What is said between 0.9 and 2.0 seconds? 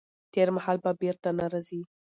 بیرته نه راځي.